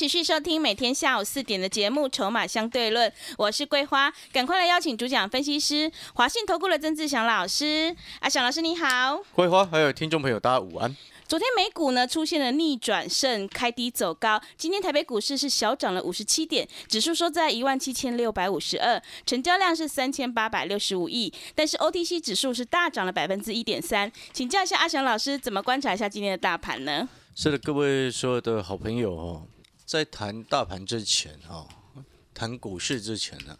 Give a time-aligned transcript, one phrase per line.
[0.00, 7.94] 持续收听每天下午四点的节目《筹码相对论》，我是桂花，赶快来邀请主讲分析师华信投顾的曾志祥老师。
[8.20, 10.96] 阿祥老师你好，桂花还有听众朋友大家午安。
[11.28, 14.40] 昨天美股呢出现了逆转胜，开低走高。
[14.56, 21.30] 今天台北股市是小涨了五十七点，指数收在一万七千六百五十二，成交量是三千八百六十五亿。
[21.54, 24.10] 但是 OTC 指数是大涨了百分之一点三。
[24.32, 27.06] 请教一下阿祥老师，怎么观察一下今天的大盘呢？
[27.34, 29.42] 是的，各位所有的好朋友哦，
[29.90, 31.66] 在谈大盘之前哦，
[32.32, 33.58] 谈股市之前呢，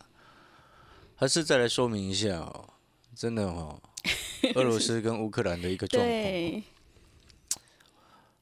[1.17, 2.69] 还是再来说明一下哦，
[3.17, 3.83] 真的哦，
[4.55, 6.09] 俄罗斯跟乌克兰的一个状况。
[6.09, 6.63] 对，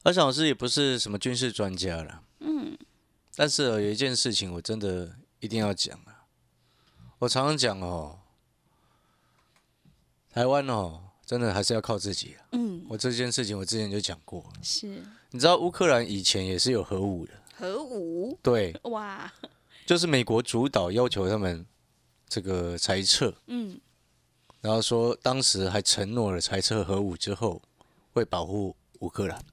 [0.03, 2.77] 阿翔老师也不是什么军事专家了，嗯，
[3.35, 6.27] 但是、哦、有一件事情我真的一定要讲啊，
[7.17, 8.19] 我常常讲哦，
[10.29, 12.45] 台湾哦，真的还是要靠自己啊。
[12.51, 15.03] 嗯，我这件事情我之前就讲过，是。
[15.31, 18.39] 你知道乌克兰以前也是有核武的，核武？
[18.41, 19.29] 对，哇，
[19.85, 21.65] 就是美国主导要求他们
[22.29, 23.77] 这个裁撤，嗯，
[24.61, 27.61] 然后说当时还承诺了裁撤核武之后
[28.13, 29.43] 会保护乌克兰，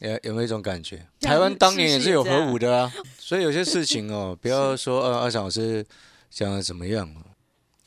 [0.00, 1.06] 有有没有一种感觉？
[1.20, 5.84] 台湾当年也是有核武的啊， 所以有些事情哦， 不要说呃阿翔老师
[6.30, 7.20] 讲的怎么样哦，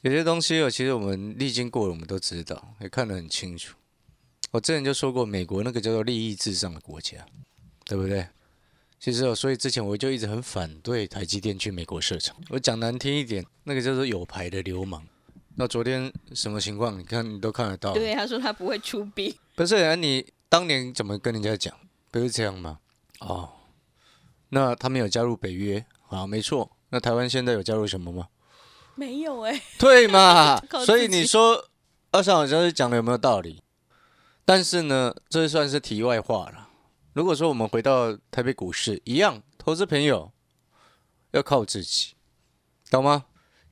[0.02, 3.76] 有些东西哦，其实我们历经过了，我们都知道，也看得很清楚。
[4.52, 7.26] 我之前就说过，美国那个叫做利益至上的国家，
[7.86, 8.28] 对不对？
[9.04, 12.34] 其实哦，所以之前我就一直很反对台积电去美国设厂。
[12.52, 15.06] 我讲难听一点，那个叫做有牌的流氓。
[15.58, 16.98] 那昨天什么情况？
[16.98, 17.94] 你看你都看得到。
[17.94, 21.78] 对，他说他不会出兵，不是啊，你当年怎么跟人家讲？
[22.12, 22.80] 不是这样吗？
[23.20, 23.50] 哦，
[24.48, 26.72] 那他们有加入北约，啊，没错。
[26.92, 28.30] 那台湾现在有加入什么吗？
[28.96, 31.68] 没有哎、 对嘛 所以你说
[32.12, 33.64] 二少好像是讲的有没有道理？
[34.46, 36.70] 但是呢，这算是题外话了。
[37.14, 40.32] 如果说我们回到台北股市一样，投资朋友
[41.32, 42.16] 要靠自己，
[42.90, 43.26] 懂吗？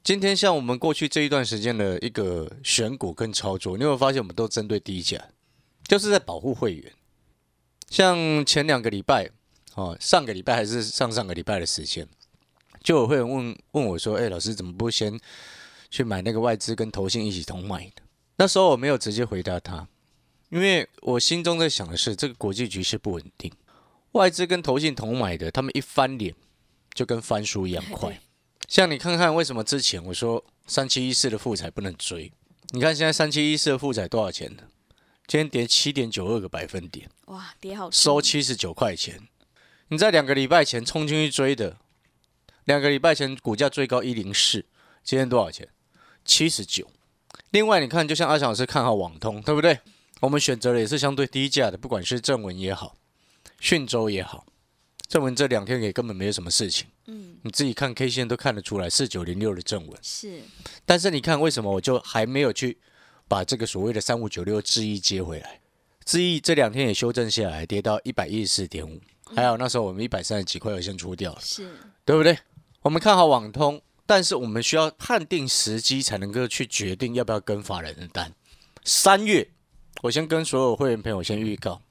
[0.03, 5.29] 今天像我们过去这一段时间的一个选股跟操作，你有没有发现我们都针对低价，
[5.83, 6.93] 就是在保护会员。
[7.89, 9.29] 像前两个礼拜，
[9.75, 12.07] 哦，上个礼拜还是上上个礼拜的时间，
[12.83, 15.19] 就有会员问问我说：“哎、老师怎么不先
[15.89, 18.01] 去买那个外资跟投信一起同买的？”
[18.37, 19.87] 那时候我没有直接回答他，
[20.51, 23.49] 因为我心中在想的是，这个国际局势不稳定，
[24.11, 26.35] 外资跟投信同买的，他们一翻脸
[26.93, 28.19] 就跟翻书一样快。
[28.67, 32.31] 像你看看，为什么之前我说三七一四的负债不能追？
[32.71, 34.63] 你看现在三七一四的负债多少钱呢？
[35.25, 39.21] 今天跌七点九二个百分点，哇，跌好收七十九块钱。
[39.87, 41.77] 你在两个礼拜前冲进去追的，
[42.65, 44.65] 两个礼拜前股价最高一零四，
[45.01, 45.69] 今天多少钱？
[46.25, 46.89] 七十九。
[47.51, 49.79] 另外，你看，就像阿翔老师看好网通，对不对？
[50.21, 52.95] 我们选择的也是相对低价的，不管是正文也好，
[53.59, 54.45] 讯州也好，
[55.07, 56.87] 正文这两天也根本没有什么事情。
[57.07, 59.99] 嗯，你自己看 K 线都看得出来，四九零六的正文。
[60.01, 60.41] 是
[60.85, 62.77] 但是你看，为什么我就还没有去
[63.27, 65.59] 把这个所谓的三五九六智易接回来？
[66.05, 69.01] 智易这两天也修正下来，跌到一百一十四点五，
[69.35, 72.37] 还有那时候我们一百三十几块有先出掉了，是，对不对？
[72.81, 78.33] 我们看好网通，但是我们需要判定时机才能够去决定要不要跟法人的单。
[78.83, 79.47] 三月，
[80.01, 81.81] 我先跟所有会员朋友先预告，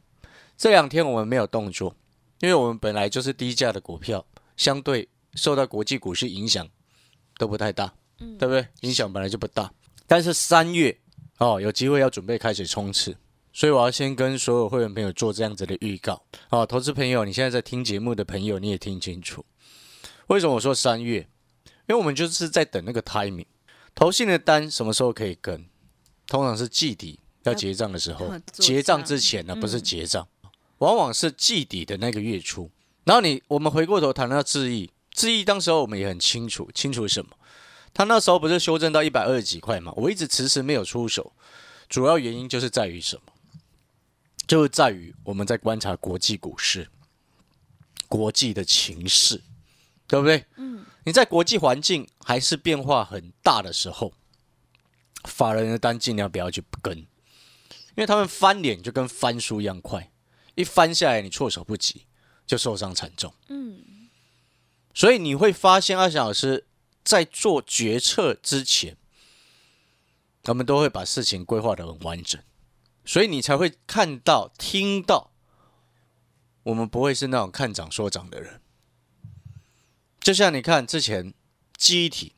[0.56, 1.94] 这两天我们没有动作，
[2.40, 6.68] 因为我们本来就是低价的股票，相对受到国际股市影响
[7.38, 8.66] 都不太大，对不对？
[8.80, 9.72] 影响本来就不大。
[10.06, 10.98] 但是三月
[11.38, 13.16] 哦，有机会要准备开始冲刺，
[13.52, 16.20] 所以我要先跟所有会员朋友做这样子的预告。
[16.48, 19.44] 哦，投资朋友，你现在在听节目的朋友，你也听清楚，
[20.26, 21.28] 为什么我说三月？
[21.88, 23.46] 因为我们就是在等那个 timing，
[23.94, 25.66] 投信的单什么时候可以跟？
[26.26, 30.28] 通常是季底要结账的时候结账账之前呢，不是嗯结账，
[30.78, 32.70] 往往是季底的那个月初。
[33.04, 37.30] 然后你我们回过头谈到智易，智易当时候我们也很清楚，清楚什么？
[37.92, 39.92] 他那时候不是修正到一百二十几块嘛？
[39.96, 41.32] 我一直迟迟没有出手，
[41.88, 43.22] 主要原因就是在于什么？
[44.46, 46.88] 就是在于我们在观察国际股市、
[48.08, 49.42] 国际的情势，
[50.06, 50.44] 对不对？
[50.56, 54.12] 嗯，你在国际环境还是变化很大的时候，
[55.24, 57.06] 法人的单尽量不要去跟，
[57.96, 60.10] 因为他们翻脸就跟翻书一样快，
[60.54, 62.06] 一翻下来你措手不及，
[62.46, 63.34] 就受伤惨重。
[63.48, 64.08] 嗯，
[64.94, 66.66] 所以你会发现，阿翔老师
[67.04, 68.96] 在做决策之前，
[70.42, 72.40] 他们都会把事情规划的很完整，
[73.04, 75.32] 所以你才会看到、听到，
[76.62, 78.60] 我们不会是那种看涨说涨的人。
[80.20, 81.32] 就像你看之前
[81.76, 82.34] 记忆体，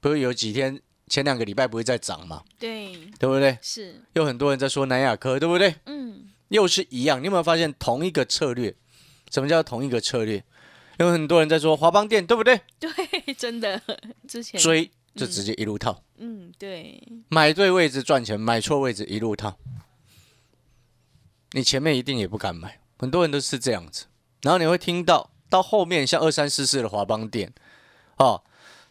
[0.00, 2.42] 不是有几天前两个礼拜不会再涨嘛？
[2.58, 3.58] 对，对不对？
[3.60, 5.74] 是，有很多人在说南亚科，对不对？
[5.86, 8.74] 嗯，又是一样，你有没有发现同一个策略？
[9.30, 10.44] 什么叫同一个策略？
[10.98, 12.60] 有很多人在说华邦店，对不对？
[12.78, 13.80] 对，真的，
[14.28, 19.56] 之前，追就直接一路套，嗯，对，买对位置赚钱，买错位置一路套。
[21.52, 24.06] 你前面一定也不敢买，很多人都是这样子。
[24.42, 27.52] 然后你会听到到后面像二三四四的华邦店，
[28.18, 28.42] 哦，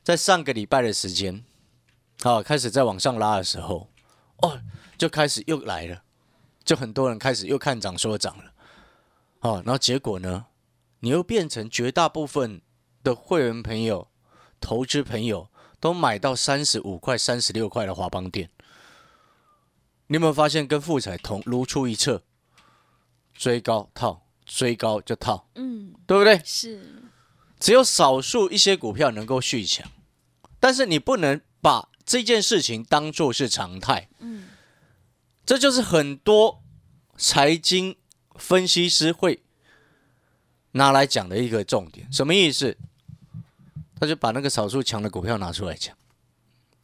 [0.03, 1.43] 在上个礼拜的时间，
[2.23, 3.89] 哦，开始在往上拉的时候，
[4.37, 4.61] 哦，
[4.97, 6.03] 就开始又来了，
[6.63, 8.53] 就很多人开始又看涨说涨了，
[9.41, 10.45] 哦，然后结果呢，
[10.99, 12.61] 你又变成绝大部分
[13.03, 14.07] 的会员朋友、
[14.61, 15.49] 投资朋友
[15.79, 18.49] 都买到三十五块、三十六块的华邦店，
[20.07, 22.23] 你有没有发现跟富彩同如出一辙？
[23.33, 26.39] 追高套，追高就套，嗯，对不对？
[26.45, 27.03] 是，
[27.59, 29.89] 只有少数一些股票能够续强，
[30.59, 34.09] 但是你不能把这件事情当做是常态。
[34.19, 34.49] 嗯，
[35.45, 36.61] 这就是很多
[37.17, 37.95] 财经
[38.35, 39.43] 分析师会
[40.71, 42.11] 拿来讲的一个重点。
[42.11, 42.77] 什么意思？
[43.99, 45.95] 他就把那个少数强的股票拿出来讲，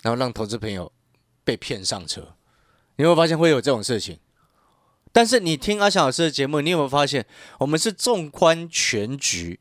[0.04, 0.92] 然后让投资朋友
[1.44, 2.36] 被骗上车。
[2.96, 4.20] 你有没有发现会有这种事情？
[5.12, 7.26] 但是你听阿翔老师的节目，你有没有发现
[7.60, 9.60] 我们是纵观全局？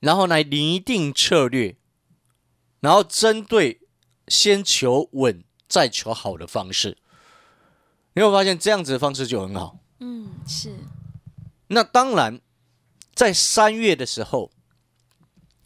[0.00, 1.76] 然后来拟定策略，
[2.80, 3.80] 然后针对
[4.28, 6.96] 先求稳再求好的方式，
[8.14, 9.78] 你有没有发现这样子的方式就很好？
[10.00, 10.74] 嗯，是，
[11.68, 12.40] 那当然，
[13.14, 14.50] 在三月的时候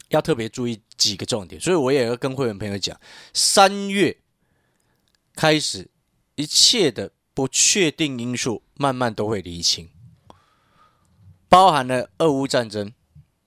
[0.09, 2.99] 要特别注意几个重点，所以我也要跟会员朋友讲，
[3.33, 4.19] 三月
[5.35, 5.91] 开始
[6.35, 9.91] 一切的不确定因素慢慢都会厘清，
[11.49, 12.93] 包含了俄乌战争。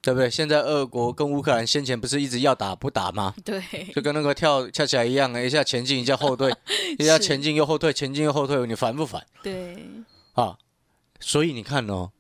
[0.04, 0.30] 对不对？
[0.30, 3.34] 现在俄国跟乌克兰先前不是一直要打不打吗？
[3.46, 3.62] 对，
[3.96, 6.54] 就跟那个跳跳起来一样，一下前进，一下后退，
[7.00, 9.78] 一下前进又后退，前进又后退，你烦不烦对，
[10.34, 10.58] 啊？
[11.22, 12.12] 所以你看哦，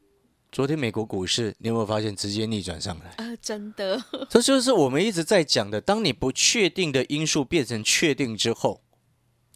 [0.49, 3.25] 昨天美国股市，你有没有发现直接逆转上来？
[3.25, 8.81] 啊，真的，这就是我们一直在讲的，当你不确定的因素变成确定之后，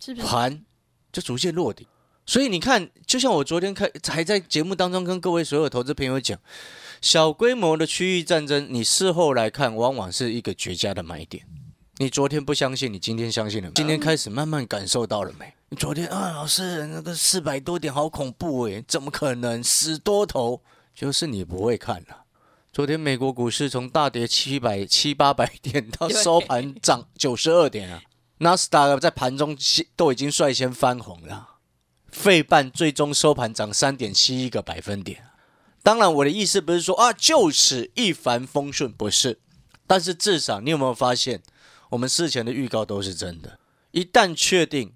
[0.01, 0.27] 是不是？
[0.27, 0.65] 盘
[1.13, 1.87] 就逐渐落底。
[2.25, 6.37] 所以你看，就像我昨天开还在节目当中跟各位所有投资朋友讲，
[7.01, 11.45] 小规模的区域战争，你事后来看，往往是一个绝佳的买点。
[11.97, 13.73] 你昨天不相信，你今天相信了没？
[13.73, 15.53] 今天开始慢慢感受到了没？
[15.69, 20.61] 你昨天啊，老师那个四百多点好恐怖诶，怎么可能死多头？
[20.93, 22.23] 就是你不会看了。
[22.71, 28.01] 昨天美国股市从大跌七百七八百点到收盘涨九十二点啊，
[28.39, 29.57] 纳斯达克在盘中
[29.95, 31.55] 都已经率先翻红了。
[32.11, 35.23] 费半最终收盘涨三点七一个百分点。
[35.87, 39.39] 当然，我的意思不是说啊，就此一帆风顺，不是。
[39.87, 41.41] 但是至少你有没有发现，
[41.91, 43.57] 我们事前的预告都是真的。
[43.91, 44.91] 一旦确定，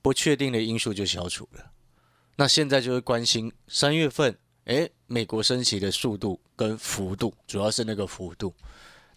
[0.00, 1.72] 不确定的因素就消除了。
[2.36, 8.54] 那现在就会关心三月份，诶，美国升息的速度跟幅度，主要是那个幅度，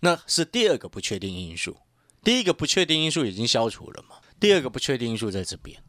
[0.01, 1.77] 那是第二个不确定因素。
[2.21, 4.17] 第一个不确定因素已经消除了嘛？
[4.41, 5.81] 第二个不确定因素在这边。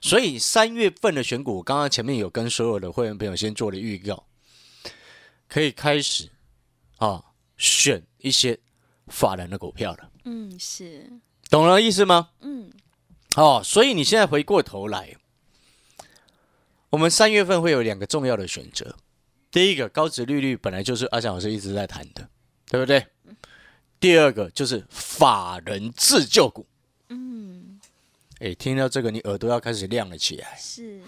[0.00, 4.24] 所以三月份的选股，我刚刚前面有跟所有的会员朋友先做了预告，
[5.48, 6.30] 可以开始
[6.96, 7.24] 啊
[7.56, 8.58] 选一些
[9.08, 10.10] 法人的股票了。
[10.24, 11.10] 嗯，是，
[11.50, 12.30] 懂了意思吗？
[12.40, 12.72] 嗯，
[13.36, 15.16] 哦，所以你现在回过头来，
[16.90, 18.96] 我们三月份会有两个重要的选择。
[19.50, 22.28] 第一个，高值利率本来就是阿翔老师一直在谈的，
[22.68, 23.06] 对不对？
[24.00, 26.66] 第二个就是法人自救股。
[27.08, 27.80] 嗯，
[28.40, 31.00] 哎，听到这个，你耳朵要开始亮了起来，是，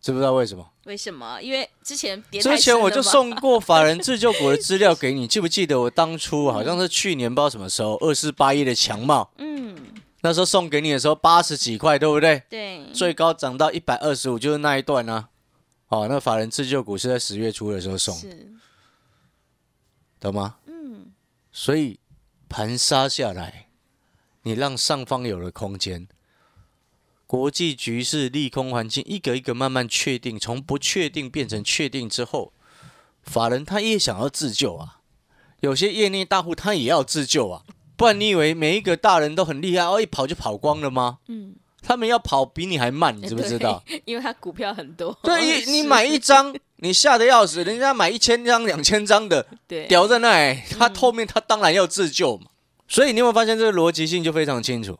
[0.00, 0.66] 知不知道为什么？
[0.86, 1.40] 为什么？
[1.42, 9.76] 因为之前跌之前我就送过法人自救股的资料给你，记不记得我当初好像是去年不知道什么时候，二四八一的强茂，嗯，
[10.22, 12.42] 那时候送给你的时候八十几块，对不对？
[12.48, 15.28] 对，最高涨到一百二十五，就是那一段呢、
[15.88, 18.48] 哦，那法人自救股是在十月初的时候送，是，
[20.18, 20.56] 懂吗？
[20.66, 21.12] 嗯，
[21.52, 22.00] 所以
[22.48, 23.68] 盘杀下来，
[24.44, 26.08] 你让上方有了空间，
[27.30, 32.52] 国际局势、利空环境一个一个慢慢确定，从不确定变成确定之后，
[33.22, 34.98] 法人他也想要自救啊，
[35.60, 37.62] 有些业内大户他也要自救啊，
[37.96, 41.18] 不然你以为每一个大人都很厉害，哦，一跑就跑光了吗？
[41.28, 43.80] 嗯，他们要跑比你还慢，你知不知道？
[44.06, 52.48] 因为他股票很多，对， 你你买一张，你吓得要死，人家买一千张、两千张的，对，屌在那里，他后面他当然要自救嘛。
[52.88, 54.98] 所以你有没有发现这个逻辑性就非常清楚？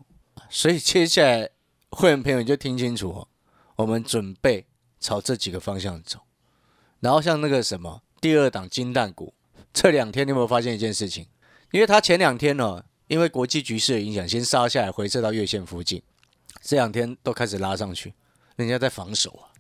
[0.49, 1.51] 所以接下来
[1.91, 3.29] 会员朋友你就听清楚哦，
[3.77, 4.67] 我们准备
[5.01, 6.21] 朝这几个方向走。
[7.01, 9.35] 然后像那个什么第二档金蛋股，
[9.73, 11.27] 这两天你有没有发现一件事情？
[11.73, 16.03] 因为它前两天呢，因为国际局势的影响，先杀下来，回撤到月线附近，
[16.61, 18.15] 这两天都开始拉上去，
[18.57, 19.51] 人家在防守啊。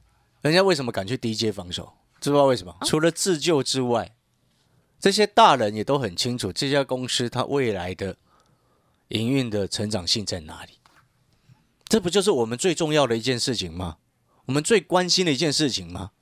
[0.43, 1.93] 人家为什么敢去低阶防守？
[2.21, 2.77] 知不知道为什么？
[2.83, 4.15] 除了自救之外，
[4.99, 8.17] 这些大人也都很清楚这家公司它未来的
[9.09, 10.80] 营运的成长性在哪里。
[11.91, 13.97] 这不就是我们最重要的一件事情吗？
[14.47, 16.13] 我们最关心的一件事情吗？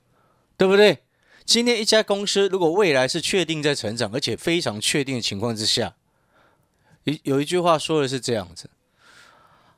[0.57, 1.03] 对不对？
[1.45, 5.95] 今天一家公司如果未来是确定在成长，而且非常确定的情况之下，
[7.03, 8.71] 有有一句话说的是这样子：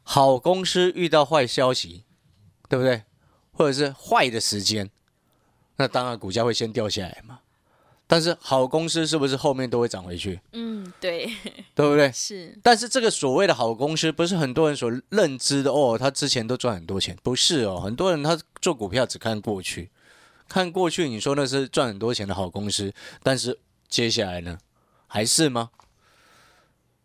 [0.04, 2.06] 好公司遇到坏消息，
[2.70, 3.04] 对不对？
[3.52, 4.90] 或者是坏的时间，
[5.76, 7.41] 那当然股价会先掉下来嘛。
[8.12, 10.38] 但是好公司是不是后面都会涨回去？
[10.52, 11.26] 嗯，对，
[11.74, 12.12] 对不对？
[12.12, 15.98] 是，但是这个所谓的好公司，不是很多人所认知的哦。
[15.98, 17.80] 他之前都赚很多钱，不是哦。
[17.80, 19.90] 很多人他做股票只看过去，
[20.50, 24.58] 看过去，你说那是赚很多钱的好公司，但是接下来呢，
[25.08, 25.70] 还是吗？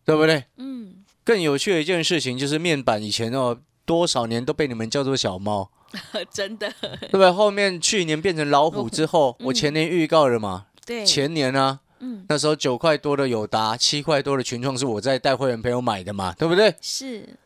[0.05, 0.47] 对不对？
[0.57, 5.71] 嗯，更有趣的一件事情就是面板以前哦，多少年都被你们叫做小猫，
[6.35, 7.31] 真的，对不对？
[7.31, 16.75] 后面去年变成老虎之后， 我前年预告了嘛，对，前年呢、嗯，那时候九块多的友达，七块多的群创是我在带会员朋友买的嘛，对不对？
[16.81, 17.37] 是，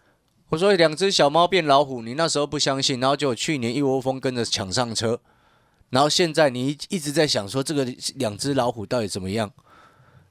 [0.50, 5.20] 我说两只小猫变老虎，你那时候不相信，然后就去年一窝蜂跟着抢上车，
[5.88, 7.85] 然后现在你一一直在想说这个
[8.16, 9.50] 两只老虎到底怎么样？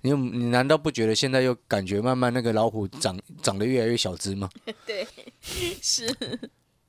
[0.01, 4.49] 你你难道不觉得现在又感觉慢慢那个老虎长长得越来越小只吗？
[4.87, 5.05] 对，
[5.81, 6.07] 是，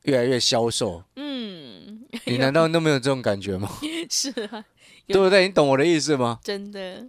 [0.03, 3.69] 越来越消瘦，嗯，你难道都没有这种感觉吗？
[4.09, 4.63] 是啊，有
[5.07, 5.47] 对不对？
[5.47, 6.39] 你懂我的意思吗？
[6.43, 7.09] 真的，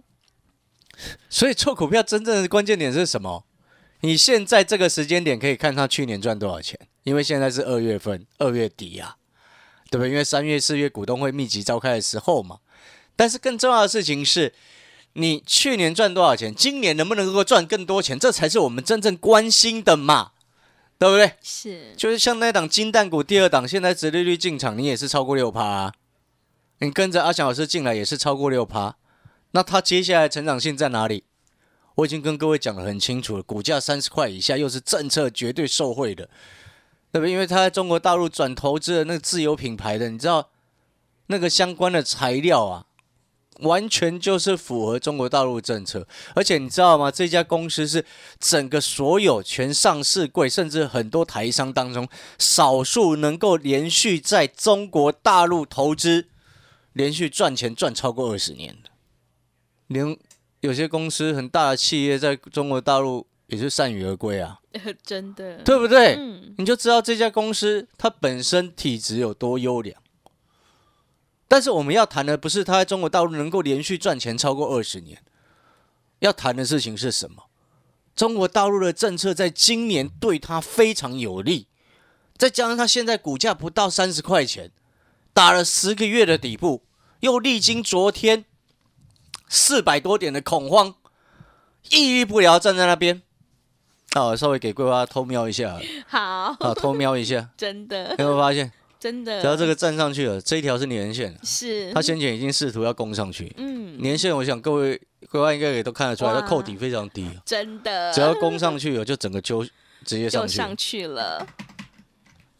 [1.28, 3.44] 所以做股票真正的关键点是什么？
[4.00, 9.16] 你现在这个时间点可以看他去年赚多少钱，因为现在是二月份，二月底啊，
[9.90, 10.10] 对不对？
[10.10, 12.58] 因为三月、四月股东会密集召开的时候嘛。
[13.14, 14.52] 但是更重要的事情是，
[15.12, 20.32] 你去年赚多少钱，今年能不能够赚更多钱，这才是我们真正关心的嘛，
[20.98, 21.34] 对不对？
[21.40, 25.92] 是，就是像那档金蛋股第二档，现在直利率进场，你也是超过六趴啊。
[26.82, 28.96] 你跟着阿翔老师进来也是超过六趴，
[29.52, 31.22] 那他接下来成长性在哪里？
[31.94, 36.28] 我已经跟各位讲得很清楚了，股价三十块以下，又是政策绝对受惠的，
[37.12, 37.30] 对不对？
[37.30, 40.50] 因为他在中国大陆转投资的那个自有品牌的，你知道
[41.28, 42.86] 那个相关的材料啊，
[43.60, 47.12] 完全就是符合中国大陆政策，而且你知道吗？
[47.12, 48.04] 这家公司是
[48.40, 52.08] 整个所有全上市柜，甚至很多台商当中，
[52.40, 56.26] 少数能够连续在中国大陆投资，
[56.92, 58.90] 连续赚钱赚超过二十年的。
[59.88, 60.16] 连
[60.60, 64.60] 有些公司很大的企业在中国大陆也是铩羽而归啊，
[65.02, 66.14] 真的，对不对？
[66.16, 70.00] 嗯，你就知道这家公司它本身体质有多优良。
[71.48, 75.22] 但是我们要谈的不是它在中国大陆能够连续赚钱超过二十年，
[76.20, 77.44] 要谈的事情是什么？
[78.16, 81.66] 中国大陆的政策在今年对它非常有利，
[82.36, 84.70] 再加上它现在股价不到三十块钱，
[85.32, 86.82] 打了十个月的底部，
[87.20, 88.44] 又历经昨天
[89.48, 90.94] 四百多点的恐慌，
[91.90, 93.22] 屹立不摇站在那边。
[94.12, 96.20] 啊，我稍微给桂花偷瞄一下，好，
[96.60, 98.70] 啊，偷瞄一下， 真的，有没有发现？
[99.00, 103.52] 真的，只要这个站上去了，这一条是年线，是，它先前已经试图要攻上去。
[103.56, 106.40] 嗯，年线，我想各位桂花应该也都看得出来，哇。
[106.40, 109.64] 它扣底非常低，真的，只要攻上去了，就整个就
[110.04, 110.56] 直接上去。
[110.56, 111.46] 就上去了，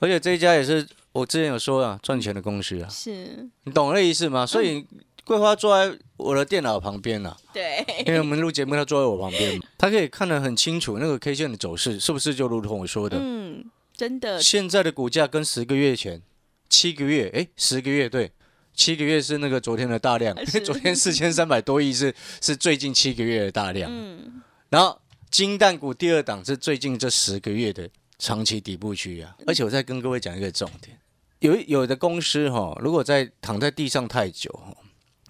[0.00, 4.47] 而且这一家也是我之前有说啊，赚钱的工具啊，是，你懂那意思吗？
[4.47, 4.87] 所以
[5.25, 13.19] 桂花坐在我的电脑旁边啊，对，因为我们录节目，他坐在我旁边嘛， 他可以看得很清楚那个 K 线的走势，是不是就如同我说的？
[13.21, 13.64] 嗯，
[13.97, 16.23] 真的，现在的股价跟十个月前、
[16.69, 18.33] 七个月，哎，十个月对，
[18.75, 24.99] 七个月是那个昨天的大量，因为 昨天四千三百多亿是是最近七个月的大量，嗯，然后
[25.31, 27.88] 金蛋股第二档是最近这十个月的
[28.19, 30.99] 长期底部区啊，而且我再跟各位讲一个重点，
[31.42, 34.75] 有有的公司哈、如果在躺在地上太久哈。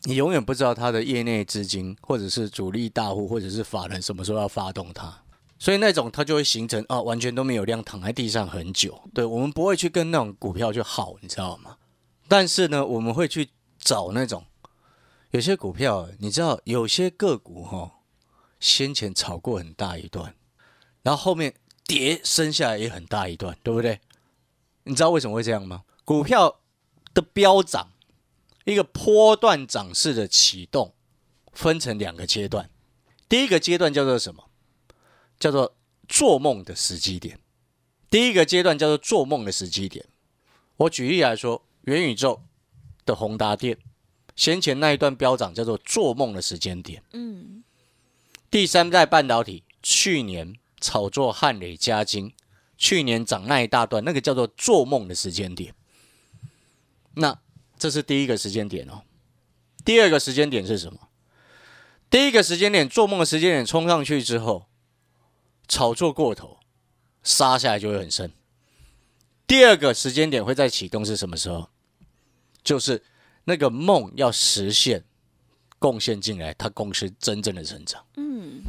[0.05, 5.23] 你永远不知道它的业内资金，或者是主力大户，或者是法人什么时候要发动它，
[5.61, 9.01] 所以那种它就会形成啊，完全都没有量，躺在地上很久。
[9.15, 11.77] 对我们不会去跟那种股票去耗，你知道吗？
[12.27, 14.45] 但是呢，我们会去找那种
[15.31, 17.93] 有些股票，你知道有些个股哈、
[18.59, 20.35] 先前炒过很大一段，
[21.03, 21.55] 然后后面
[21.87, 24.01] 跌升下来也很大一段，对不对？
[24.83, 25.83] 你知道为什么会这样吗？
[26.05, 26.61] 股票
[27.15, 27.93] 的飙涨
[28.65, 30.95] 一个波段涨势的启动，
[31.53, 32.71] 分成两个阶段。
[33.29, 34.45] 第一个阶段叫做什么？
[35.39, 35.75] 叫做
[36.09, 37.41] 做梦的时机点。
[38.11, 40.07] 第一个阶段叫做做梦的时机点。
[40.77, 42.43] 我举例来说，元宇宙
[43.05, 43.79] 的宏达电，
[44.37, 47.03] 先前那一段飙涨叫做做梦的时间点。
[47.13, 47.65] 嗯，
[48.51, 52.35] 第三代半导体去年炒作汉磊加金，
[52.77, 55.75] 去年涨那一大段，那个叫做做梦的时间点。
[57.15, 57.39] 那
[57.79, 59.03] 这是第一个时间点哦。
[59.85, 61.09] 第二个时间点是什么？
[62.09, 64.67] 第一个时间点做梦的时间点冲上去之后，
[65.67, 66.59] 炒作过头，
[67.23, 68.33] 杀下来就会很深。
[69.47, 71.69] 第二个时间点会再启动是什么时候？
[72.63, 73.03] 就是
[73.45, 75.05] 那个梦要实现，
[75.79, 78.05] 贡献进来，它公司真正的成长。
[78.17, 78.63] 嗯，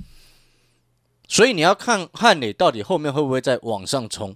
[1.27, 4.35] 所以你要看汉磊到底后面会不会再往上冲，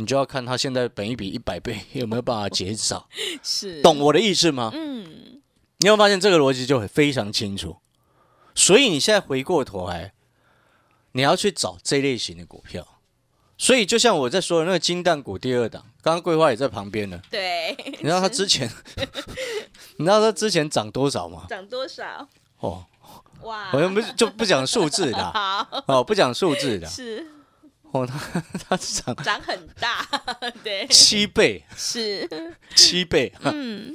[0.00, 3.06] 你就要看它现在本一比一百倍有没有办法减少，
[3.44, 4.70] 是，懂我的意思吗？
[4.74, 5.42] 嗯，
[5.78, 7.76] 你有没有发现这个逻辑就很非常清楚？
[8.54, 10.14] 所以你现在回过头来，
[11.12, 12.86] 你要去找这类型的股票。
[13.58, 17.20] 所以就像我在说的那个金蛋股第二档，刚刚桂花也在旁边呢。
[17.30, 18.66] 对，你知道它之前，
[19.98, 21.44] 你知道它之前涨多少吗？
[21.46, 22.26] 涨多少？
[22.60, 22.86] 哦，
[23.42, 25.32] 哇，我又不就不讲数字的
[25.86, 27.26] 哦，不讲数字的是
[27.92, 30.06] 哦，它它长长很大，
[30.62, 32.28] 对，七倍，是，
[32.74, 33.94] 七倍，嗯。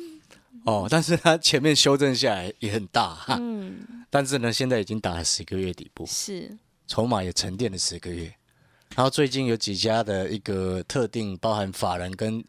[0.66, 8.34] 哦，但是它前面修正下来也很大哈，嗯，但是呢，现在已经打了十个月底部，是，筹码也沉淀了十个月，
[8.96, 12.44] 然后最近有几家的一个特定，包含法人跟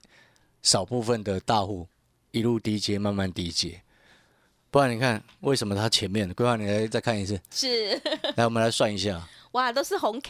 [0.62, 1.86] 少部分的大户
[2.30, 3.82] 一路低阶，慢慢低阶。
[4.70, 6.32] 不然你看为什么它前面？
[6.32, 8.00] 规划，你来再看一次，是，
[8.36, 10.28] 来我们来算一下，哇，都是红 K，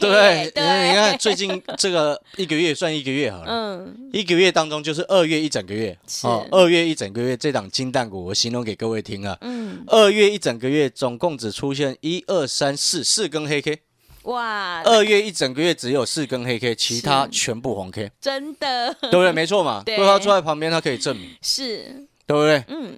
[0.51, 13.79] 对你看最近这个一个月算一个月好了，嗯，一个月当中就是二月一整个月哦，二月一整个月这档金蛋股，我形容给各位听啊，嗯，二月一整个月总共只出现一二三四四根黑 K，
[14.23, 18.93] 哇，二月一整个月只有四根黑 K，其他全部红 K，真的。
[19.01, 19.33] 对不对？
[19.33, 19.97] 没错嘛， 对。
[19.97, 22.63] 桂花坐在旁边，他可以证明，是，对不对？
[22.69, 22.97] 嗯，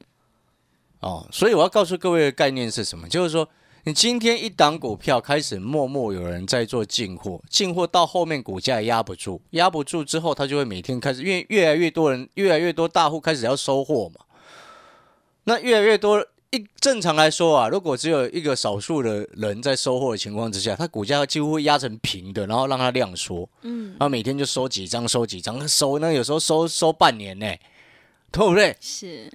[0.99, 3.09] 哦，所以我要告诉各位的概念是什么？
[3.09, 3.49] 就是说，
[3.89, 14.23] 你今天一档股票开始默默有人在做进货，进货到后面股价压不住，压不住之后，它就会每天开始，因为越来越多人，越来越多大户开始要收货嘛。
[15.45, 27.47] 那越来越多，一正常来说啊，如果只有一个少数的人在收货的情况之下，它股价几乎会压成平的，然后让它量缩，嗯，然后每天就收几张，收几张，收那有时候收收半年呢，
[28.31, 28.77] 对不对？
[28.79, 29.27] 是，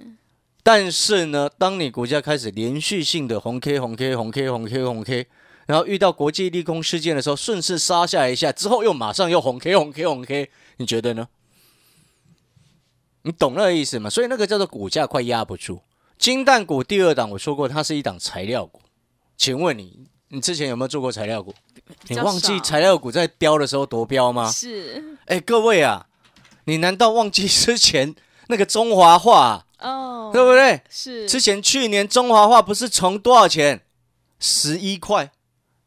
[0.65, 5.27] 但是呢，当你股价开始连续性的红 K 红 K 红 K 红 K 红 K，
[5.67, 11.27] 然后遇到国际利空事件的时候，顺势杀下来一下之后，又马上又红 K 红 K 红 K，你觉得呢？
[13.21, 14.09] 你懂那个意思吗？
[14.09, 15.81] 所以那个叫做股价快压不住。
[16.17, 18.81] 金蛋股第二档，我说过它是一档材料股。
[19.37, 21.53] 请问你，你之前有没有做过材料股？
[22.07, 24.49] 你忘记材料股在飙的时候夺标吗？
[24.51, 26.07] 是，哎，各位啊，
[26.63, 28.15] 你难道忘记之前
[28.47, 30.81] 那个中华化、啊，哦，对不对？
[30.89, 33.81] 是，之前去年中华化不是从多少钱？
[34.37, 35.31] 十一块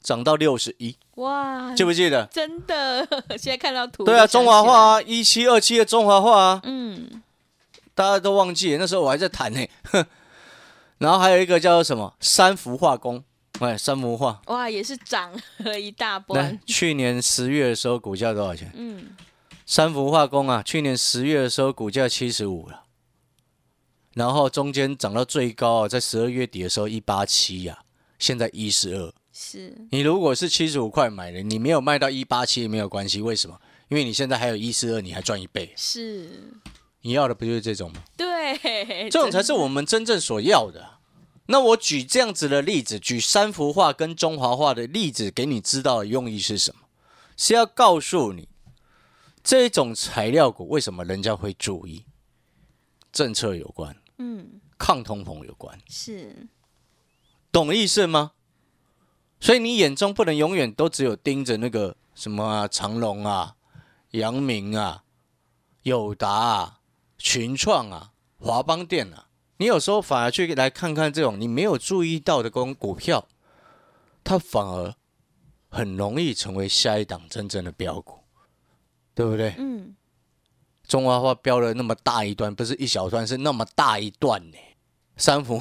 [0.03, 2.25] 涨到六十一，哇，记不记得？
[2.33, 3.07] 真的，
[3.37, 7.23] 现在看到图，对啊，中华化，啊，一七二七的中华化啊，嗯，
[7.95, 9.61] 大家都忘记了，那时候我还在谈呢。
[9.85, 10.05] 哼
[10.97, 13.23] 然后还有一个叫做什么三氟化工，
[13.61, 14.41] 哎，三氟化。
[14.47, 18.73] 哇，也是涨了 一大来波，，去年十月的时候股价多少钱？
[18.75, 19.11] 嗯，
[19.67, 22.85] 三氟化工啊，去年十月的时候股价七十五了，
[24.19, 27.85] 然后中间涨到最高啊，在十二月底的时候一八七呀，
[28.19, 29.15] 现在一十二。
[29.33, 33.57] 是，你如果是七十五块买的，你没有卖到一八七也没有关系，为什么？
[33.89, 35.73] 因为你现在还有一四二，你还赚一倍。
[35.77, 36.51] 是，
[37.03, 38.03] 你要的不就是这种吗？
[38.17, 38.59] 对，
[39.09, 40.99] 这种才是我们真正所要的。
[41.47, 46.81] 那我举这样子的例子，举三幅画跟中华画的例子给你知道的用意是什么？
[47.37, 48.49] 是要告诉你，
[49.45, 52.05] 这种材料股为什么人家会注意？
[53.11, 56.49] 政策有关，嗯，抗通膨有关，是，
[57.51, 58.33] 懂意思吗？
[59.41, 63.55] 所以你眼中不能永远都只有盯着那个什么啊，长隆啊、
[64.11, 65.05] 阳明啊、
[65.83, 66.81] 友达啊、
[67.17, 69.29] 群创啊、华邦电啊，
[69.59, 73.29] 你有时候反而去来看看这种你没有注意到的公股票，
[74.25, 74.95] 它反而
[75.69, 78.19] 很容易成为下一档真正的标股，
[79.15, 79.55] 对不对？
[79.59, 79.95] 嗯，
[80.89, 84.57] 中华花标了那么大一段，不是一小段，是那么大一段呢。
[85.19, 85.61] 三幅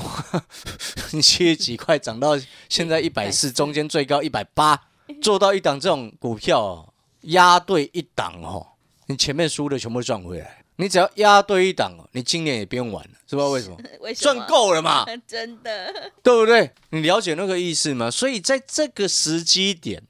[1.12, 4.80] 你 七十几块涨到现在一百四，中间最高一百八，
[5.22, 8.66] 做到一档这种股票哦，压对一档哦，
[9.08, 10.64] 你前面输的全部赚回来。
[10.80, 13.78] 你只要压对一档哦，你今年也不用玩了，知道为什么？
[14.00, 16.72] 为什么赚够了嘛， 真的，对不对？
[16.92, 18.12] 你了解那个意思吗？
[18.12, 20.04] 所以在这个时机点，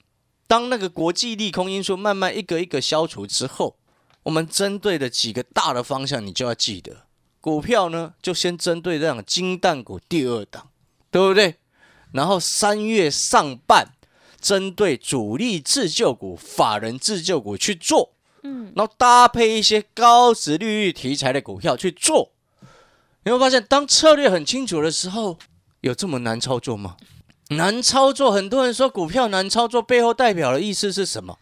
[0.45, 3.77] 当那个国际利空因素慢慢一个一个消除之后，
[4.27, 7.05] 我们针对的几个大的方向，你就要记得，
[7.39, 10.67] 股票呢就先针对这样金蛋股第二档，
[11.09, 11.55] 对不对？
[12.11, 13.93] 然后三月上半，
[14.41, 18.11] 针对主力自救股、法人自救股去做。
[18.43, 22.33] 嗯，然后搭配一些高值利率题材的股票去做，
[23.23, 25.39] 你会发现，当策略很清楚的时候，
[25.79, 26.97] 有这么难操作吗？
[27.51, 31.39] 难操作，很多人说股票难操作，背后代表的意思是什么？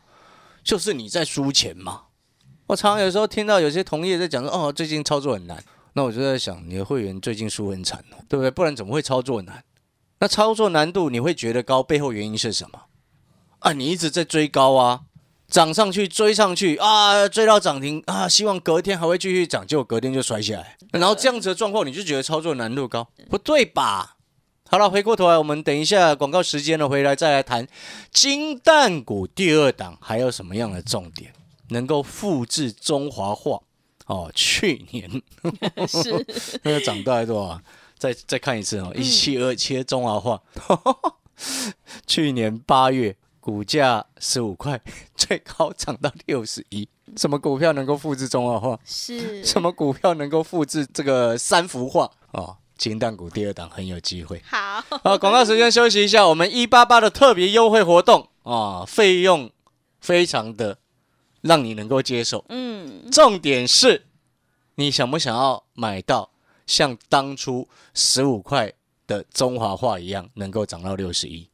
[0.63, 2.03] 就是你在输钱嘛。
[2.67, 8.49] 我常常有时候听到有些同业在讲说，哦，最近操作很难，那我就在想，你的会员最近输很惨哦，对不对？
[8.49, 9.63] 不然怎么会操作难？
[10.19, 12.81] 那操作难度你会觉得高，背后原因是什么？
[13.59, 15.01] 啊，你一直在追高啊。
[15.47, 24.15] 涨上去追上去啊，追到涨停啊，希望隔天还会继续涨，结果隔天就摔下来，然后这样子的状况，你就觉得操作难度高，不对吧？
[24.67, 27.67] 好了，回过头来，我们等一下广告时间了，回来再来谈
[28.11, 31.31] 金蛋股第二档还有什么样的重点
[31.69, 33.59] 能够复制中华化
[34.07, 34.31] 哦？
[34.33, 35.09] 去年
[35.87, 36.11] 是
[36.63, 37.61] 那个涨大概多少？
[37.97, 40.41] 再再看一次哦，一七二七中华化，
[42.07, 43.15] 去年八月。
[43.45, 44.81] 股价十五块，
[45.15, 46.89] 最高涨到六十一。
[47.15, 48.79] 什么股票能够复制中华化？
[48.83, 52.09] 是什么股票能够复制这个三幅画？
[52.31, 54.41] 哦，金蛋股第二档很有机会。
[54.47, 56.27] 好，好，广告时间休息一下。
[56.27, 59.51] 我们一八八的特别优惠活动啊，费用
[60.01, 60.79] 非常的
[61.45, 62.43] 让你能够接受。
[62.49, 64.05] 嗯，重点是
[64.75, 66.29] 你想不想要买到
[66.67, 68.73] 像当初十五块
[69.07, 71.49] 的中华化一样，能够涨到六十一？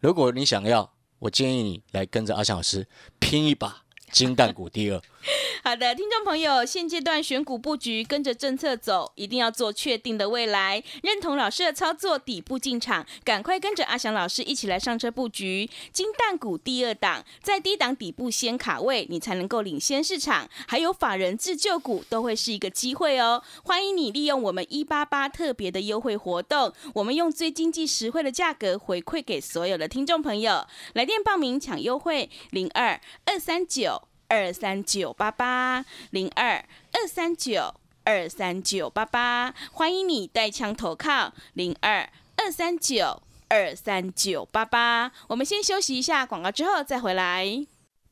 [0.00, 0.92] 如果你想要。
[1.20, 2.86] 我建议你来跟着阿强老师
[3.18, 5.02] 拼一把金蛋股第二。
[5.64, 10.82] 好的，听众朋友，现阶段选股布局，跟着政策走，一定要做确定的未来。
[11.02, 20.48] 认同老师的操作，底部进场，赶快跟着阿翔老师一起来上车布局金蛋股第二档，在低档底部先卡位，你才能够领先市场。
[20.66, 23.42] 还有法人自救股都会是一个机会哦。
[23.64, 30.64] 欢迎你利用我们一八八特别的优惠活动，我们用最经济实惠的价格回馈给所有的听众朋友。
[30.94, 34.08] 来电报名抢优惠，零二二三九。
[34.28, 36.62] 二三九八八零二
[36.92, 45.10] 二三九二三九八八，欢迎你带枪投靠零二二三九二三九八八。
[45.28, 47.66] 我们先休息一下广告，之后再回来。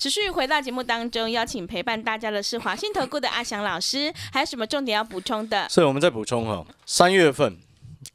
[0.00, 5.68] 持续回到节目当中，邀请陪伴大家的是华信投顾的阿翔老师，还有什么重点要补充的？
[5.68, 7.58] 所以我们再补充哈，三月份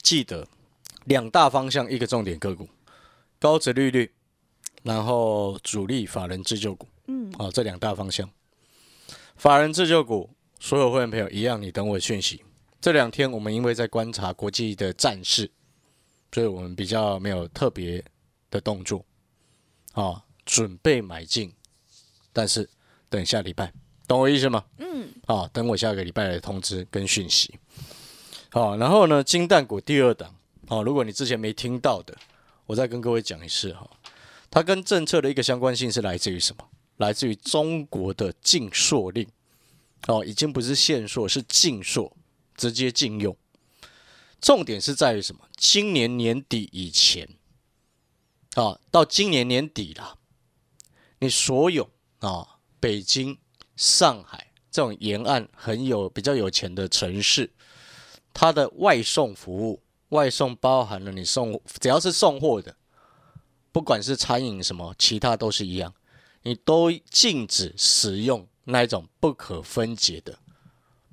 [0.02, 0.48] 记得
[1.04, 2.68] 两大方向，一个重点个股。
[3.38, 4.12] 高值利率，
[4.82, 8.28] 然后主力法人自救股，嗯，好，这两大方向。
[9.36, 12.44] 法人自救股，所有会员朋友一样，你等我讯息。
[12.82, 15.52] 这两天我们因为在观察国际的战事，
[16.32, 18.04] 所以我们比较没有特别
[18.50, 19.06] 的动作，
[19.94, 21.54] 啊，准备买进，
[22.36, 22.70] 但是
[23.08, 23.72] 等下礼拜，
[24.06, 24.66] 懂我意思吗？
[24.80, 27.58] 嗯，啊，等我下个礼拜的通知跟讯息。
[28.52, 30.36] 好，然后呢，金蛋股第二档，
[30.68, 32.14] 好，如果你之前没听到的。
[32.66, 33.90] 我再跟各位讲一次哈，
[34.52, 36.68] 它跟政策的一个相关性是来自于什么？
[36.98, 39.26] 来自于中国的禁塑令
[40.08, 42.12] 哦，已经不是限塑，是禁塑，
[42.58, 43.38] 直接禁用。
[44.42, 45.42] 重点是在于什么？
[45.56, 47.30] 今年年底以前
[48.56, 50.18] 啊，到今年年底了，
[51.20, 51.90] 你所有
[52.26, 53.38] 啊，北京、
[53.76, 57.52] 上海这种沿岸很有比较有钱的城市，
[58.34, 59.82] 它的外送服务。
[60.10, 62.78] 外送包含了你送，只要是送货的，
[63.72, 65.94] 不管是餐饮什么，其他都是一样，
[66.44, 70.38] 你都禁止使用那一种不可分解的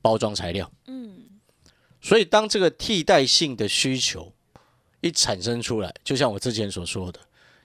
[0.03, 0.71] 包装材料。
[0.87, 1.41] 嗯，
[2.03, 4.33] 所以当这个替代性的需求
[5.01, 7.19] 一产生出来，就像我之前所说的，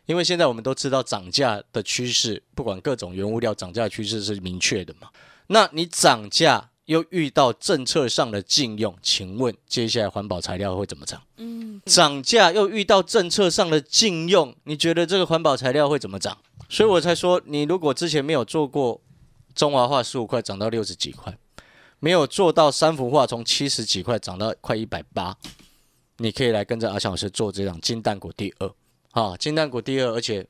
[0.08, 5.10] 因为现在我们都知道涨价的趋势，不管各种原物料涨价趋势是明确的嘛，
[5.46, 6.72] 那你涨价。
[6.88, 11.22] 又遇到政策上的禁用，请问接下来环保材料会怎么涨？
[11.36, 16.38] 嗯，涨价又遇到政策上的禁用，你觉得这个环保材料会怎么涨？
[16.70, 19.02] 所以我才说，你如果之前没有做过
[19.54, 21.38] 中华化十五块涨到六十几块，
[22.00, 25.36] 没有做到三幅画从七十几块涨到快一百八，
[26.20, 28.72] 你可以来跟着阿强老师做这档金蛋股第二，
[29.17, 30.45] 啊，金蛋股第二，而且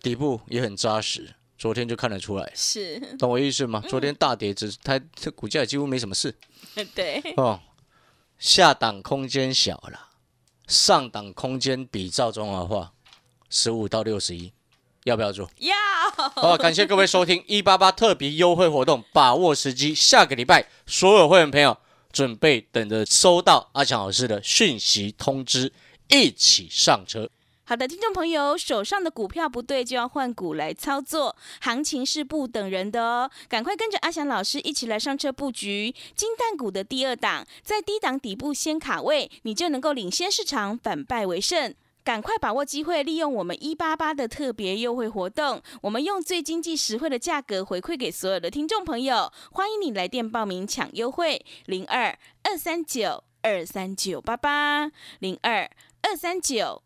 [0.00, 3.84] 底部也很扎实，昨天就看得出来，是，懂我意思吗？
[3.90, 6.34] 昨天大跌，只它这股价几乎没什么事
[6.96, 7.60] 对，哦，
[8.38, 10.12] 下档空间小了，
[10.66, 12.94] 上档空间比照中华化
[13.50, 14.50] 十五到六十一，
[15.04, 15.50] 要不要做？
[15.58, 15.74] 要，
[16.36, 19.94] 好，感谢各位收听一八八特别优惠活动，把握时机。
[19.94, 21.76] 下个礼拜，所有会员朋友
[22.10, 25.70] 准备等着收到阿强老师的讯息通知，
[26.08, 27.28] 一起上车。
[27.68, 41.74] 好的，听众朋友，手上的股票不对，就要换股来操作，行情是不等人的哦，赶快跟着阿翔老师一起来上车布局金蛋股的第二档，在低档底部先卡位，你就能够领先市场，反败为胜。
[42.04, 49.32] 赶快把握机会，利用我们一八八的特别优惠活动，我们用最经济实惠的价格回馈给所有的听众朋友。
[49.50, 55.68] 欢迎你来电报名抢优惠，零二二三九二三九八八零二
[56.02, 56.85] 二三九。